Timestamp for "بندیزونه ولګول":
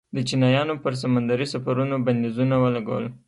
2.05-3.05